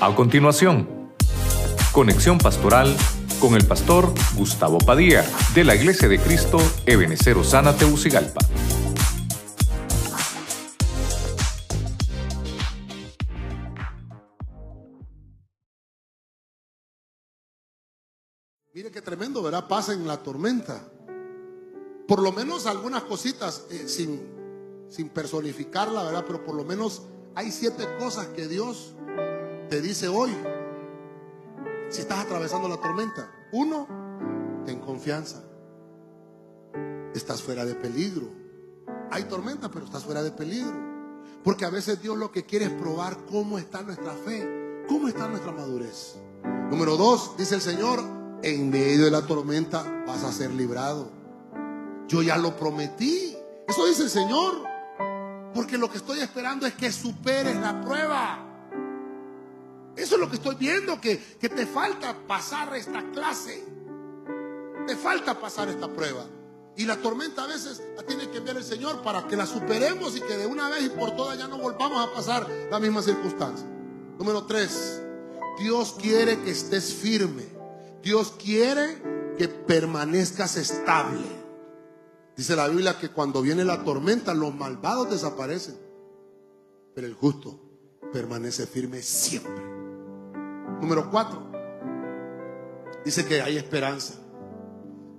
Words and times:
A 0.00 0.14
continuación, 0.14 1.10
conexión 1.90 2.38
pastoral 2.38 2.96
con 3.40 3.56
el 3.56 3.66
pastor 3.66 4.14
Gustavo 4.36 4.78
Padilla 4.78 5.24
de 5.56 5.64
la 5.64 5.74
Iglesia 5.74 6.06
de 6.06 6.20
Cristo 6.20 6.58
Ebenecer 6.86 7.36
Osana 7.36 7.76
Teucigalpa. 7.76 8.38
Mire 18.72 18.92
qué 18.92 19.02
tremendo, 19.02 19.42
¿verdad? 19.42 19.66
Pasa 19.66 19.94
en 19.94 20.06
la 20.06 20.18
tormenta. 20.18 20.80
Por 22.06 22.22
lo 22.22 22.30
menos 22.30 22.66
algunas 22.66 23.02
cositas, 23.02 23.64
eh, 23.72 23.88
sin, 23.88 24.22
sin 24.88 25.08
personificarla, 25.08 26.04
¿verdad? 26.04 26.24
Pero 26.24 26.44
por 26.44 26.54
lo 26.54 26.62
menos 26.62 27.02
hay 27.34 27.50
siete 27.50 27.84
cosas 27.98 28.28
que 28.28 28.46
Dios 28.46 28.94
te 29.68 29.80
dice 29.80 30.08
hoy. 30.08 30.30
Si 31.90 32.00
estás 32.00 32.24
atravesando 32.24 32.68
la 32.68 32.76
tormenta. 32.76 33.30
Uno, 33.52 33.86
ten 34.64 34.80
confianza. 34.80 35.42
Estás 37.14 37.42
fuera 37.42 37.64
de 37.64 37.74
peligro. 37.74 38.28
Hay 39.10 39.24
tormenta, 39.24 39.70
pero 39.70 39.86
estás 39.86 40.04
fuera 40.04 40.22
de 40.22 40.30
peligro. 40.30 40.88
Porque 41.42 41.64
a 41.64 41.70
veces 41.70 42.02
Dios 42.02 42.16
lo 42.16 42.30
que 42.30 42.44
quiere 42.44 42.66
es 42.66 42.72
probar 42.72 43.16
cómo 43.30 43.58
está 43.58 43.82
nuestra 43.82 44.12
fe, 44.12 44.84
cómo 44.88 45.08
está 45.08 45.28
nuestra 45.28 45.52
madurez. 45.52 46.16
Número 46.70 46.96
dos, 46.96 47.36
dice 47.38 47.54
el 47.54 47.60
Señor, 47.60 48.00
en 48.42 48.70
medio 48.70 49.06
de 49.06 49.10
la 49.10 49.22
tormenta 49.22 50.04
vas 50.06 50.24
a 50.24 50.32
ser 50.32 50.50
librado. 50.50 51.10
Yo 52.06 52.22
ya 52.22 52.36
lo 52.36 52.56
prometí. 52.56 53.36
Eso 53.66 53.86
dice 53.86 54.04
el 54.04 54.10
Señor. 54.10 54.54
Porque 55.54 55.78
lo 55.78 55.90
que 55.90 55.98
estoy 55.98 56.20
esperando 56.20 56.66
es 56.66 56.74
que 56.74 56.92
superes 56.92 57.56
la 57.56 57.80
prueba. 57.80 58.47
Eso 59.98 60.14
es 60.14 60.20
lo 60.20 60.30
que 60.30 60.36
estoy 60.36 60.54
viendo, 60.54 61.00
que, 61.00 61.18
que 61.40 61.48
te 61.48 61.66
falta 61.66 62.16
pasar 62.26 62.74
esta 62.76 63.10
clase. 63.10 63.64
Te 64.86 64.96
falta 64.96 65.38
pasar 65.38 65.68
esta 65.68 65.88
prueba. 65.88 66.24
Y 66.76 66.86
la 66.86 66.96
tormenta 66.96 67.42
a 67.42 67.46
veces 67.48 67.82
la 67.96 68.04
tiene 68.04 68.30
que 68.30 68.38
enviar 68.38 68.56
el 68.56 68.64
Señor 68.64 69.02
para 69.02 69.26
que 69.26 69.36
la 69.36 69.46
superemos 69.46 70.16
y 70.16 70.20
que 70.20 70.36
de 70.36 70.46
una 70.46 70.68
vez 70.68 70.84
y 70.84 70.88
por 70.90 71.16
todas 71.16 71.36
ya 71.36 71.48
no 71.48 71.58
volvamos 71.58 72.08
a 72.08 72.14
pasar 72.14 72.48
la 72.70 72.78
misma 72.78 73.02
circunstancia. 73.02 73.66
Número 74.16 74.44
tres, 74.44 75.02
Dios 75.58 75.96
quiere 76.00 76.38
que 76.42 76.52
estés 76.52 76.94
firme. 76.94 77.44
Dios 78.00 78.32
quiere 78.38 79.02
que 79.36 79.48
permanezcas 79.48 80.56
estable. 80.56 81.26
Dice 82.36 82.54
la 82.54 82.68
Biblia 82.68 82.96
que 82.96 83.08
cuando 83.08 83.42
viene 83.42 83.64
la 83.64 83.82
tormenta 83.82 84.32
los 84.32 84.54
malvados 84.54 85.10
desaparecen, 85.10 85.76
pero 86.94 87.08
el 87.08 87.14
justo 87.14 87.58
permanece 88.12 88.68
firme 88.68 89.02
siempre. 89.02 89.77
Número 90.80 91.10
cuatro, 91.10 91.50
dice 93.04 93.26
que 93.26 93.42
hay 93.42 93.56
esperanza. 93.56 94.14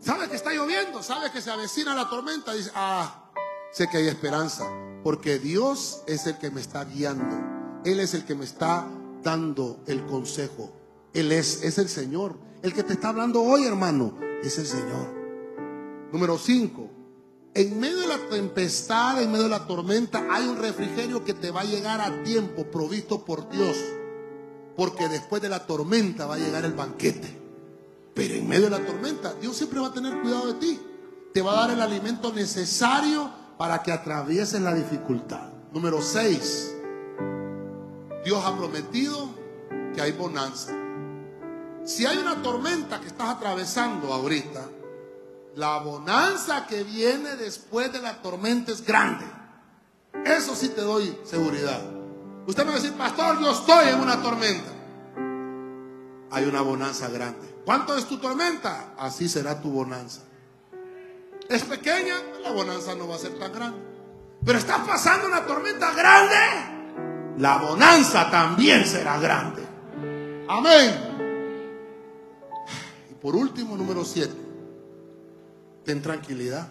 Sabe 0.00 0.28
que 0.28 0.36
está 0.36 0.52
lloviendo, 0.52 1.02
sabe 1.02 1.30
que 1.32 1.40
se 1.40 1.50
avecina 1.50 1.94
la 1.94 2.08
tormenta. 2.08 2.52
Dice, 2.52 2.70
ah, 2.74 3.30
sé 3.72 3.88
que 3.88 3.98
hay 3.98 4.08
esperanza, 4.08 4.64
porque 5.02 5.38
Dios 5.38 6.02
es 6.06 6.26
el 6.26 6.38
que 6.38 6.50
me 6.50 6.60
está 6.60 6.84
guiando. 6.84 7.36
Él 7.84 8.00
es 8.00 8.14
el 8.14 8.24
que 8.24 8.34
me 8.34 8.44
está 8.44 8.86
dando 9.22 9.82
el 9.86 10.06
consejo. 10.06 10.72
Él 11.12 11.32
es, 11.32 11.62
es 11.64 11.78
el 11.78 11.88
Señor. 11.88 12.38
El 12.62 12.72
que 12.72 12.82
te 12.82 12.92
está 12.92 13.08
hablando 13.08 13.42
hoy, 13.42 13.66
hermano, 13.66 14.16
es 14.42 14.58
el 14.58 14.66
Señor. 14.66 15.18
Número 16.12 16.38
cinco, 16.38 16.88
en 17.54 17.80
medio 17.80 17.98
de 17.98 18.06
la 18.06 18.18
tempestad, 18.28 19.20
en 19.20 19.30
medio 19.32 19.44
de 19.44 19.50
la 19.50 19.66
tormenta, 19.66 20.26
hay 20.30 20.46
un 20.46 20.56
refrigerio 20.56 21.24
que 21.24 21.34
te 21.34 21.50
va 21.50 21.62
a 21.62 21.64
llegar 21.64 22.00
a 22.00 22.22
tiempo, 22.22 22.64
provisto 22.70 23.24
por 23.24 23.48
Dios. 23.48 23.76
Porque 24.78 25.08
después 25.08 25.42
de 25.42 25.48
la 25.48 25.66
tormenta 25.66 26.26
va 26.26 26.36
a 26.36 26.38
llegar 26.38 26.64
el 26.64 26.72
banquete. 26.72 27.36
Pero 28.14 28.34
en 28.34 28.46
medio 28.46 28.70
de 28.70 28.78
la 28.78 28.86
tormenta, 28.86 29.34
Dios 29.34 29.56
siempre 29.56 29.80
va 29.80 29.88
a 29.88 29.92
tener 29.92 30.20
cuidado 30.20 30.52
de 30.52 30.54
ti. 30.54 30.80
Te 31.34 31.42
va 31.42 31.50
a 31.50 31.60
dar 31.62 31.70
el 31.72 31.82
alimento 31.82 32.32
necesario 32.32 33.28
para 33.58 33.82
que 33.82 33.90
atravieses 33.90 34.60
la 34.60 34.72
dificultad. 34.72 35.48
Número 35.72 36.00
6. 36.00 36.76
Dios 38.24 38.40
ha 38.44 38.56
prometido 38.56 39.28
que 39.96 40.00
hay 40.00 40.12
bonanza. 40.12 40.72
Si 41.84 42.06
hay 42.06 42.16
una 42.18 42.40
tormenta 42.40 43.00
que 43.00 43.08
estás 43.08 43.30
atravesando 43.30 44.14
ahorita, 44.14 44.64
la 45.56 45.78
bonanza 45.78 46.68
que 46.68 46.84
viene 46.84 47.34
después 47.34 47.92
de 47.92 48.00
la 48.00 48.22
tormenta 48.22 48.70
es 48.70 48.86
grande. 48.86 49.26
Eso 50.24 50.54
sí 50.54 50.68
te 50.68 50.82
doy 50.82 51.18
seguridad. 51.24 51.97
Usted 52.48 52.64
me 52.64 52.70
va 52.70 52.78
a 52.78 52.80
decir, 52.80 52.96
pastor, 52.96 53.38
yo 53.42 53.50
estoy 53.50 53.88
en 53.90 54.00
una 54.00 54.22
tormenta. 54.22 54.70
Hay 56.30 56.46
una 56.46 56.62
bonanza 56.62 57.10
grande. 57.10 57.46
¿Cuánto 57.62 57.94
es 57.94 58.06
tu 58.06 58.16
tormenta? 58.16 58.94
Así 58.96 59.28
será 59.28 59.60
tu 59.60 59.70
bonanza. 59.70 60.22
¿Es 61.46 61.62
pequeña? 61.64 62.14
La 62.42 62.52
bonanza 62.52 62.94
no 62.94 63.06
va 63.06 63.16
a 63.16 63.18
ser 63.18 63.38
tan 63.38 63.52
grande. 63.52 63.78
Pero 64.42 64.58
estás 64.58 64.78
pasando 64.78 65.26
una 65.26 65.44
tormenta 65.44 65.92
grande. 65.92 67.36
La 67.36 67.58
bonanza 67.58 68.30
también 68.30 68.86
será 68.86 69.18
grande. 69.20 69.62
Amén. 70.48 70.94
Y 73.10 73.14
por 73.20 73.36
último, 73.36 73.76
número 73.76 74.06
7. 74.06 74.32
Ten 75.84 76.00
tranquilidad. 76.00 76.66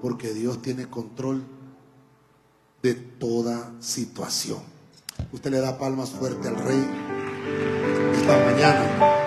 Porque 0.00 0.32
Dios 0.32 0.62
tiene 0.62 0.88
control 0.88 1.57
de 2.82 2.94
toda 2.94 3.72
situación. 3.80 4.60
Usted 5.32 5.50
le 5.50 5.60
da 5.60 5.78
palmas 5.78 6.10
fuerte 6.10 6.48
al 6.48 6.56
rey 6.56 6.88
esta 8.14 8.38
mañana. 8.44 9.17